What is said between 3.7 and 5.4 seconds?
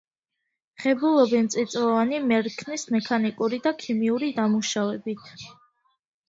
ქიმიური დამუშავებით.